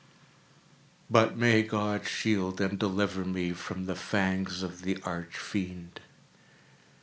[1.11, 5.99] But may God shield and deliver me from the fangs of the Arch Fiend!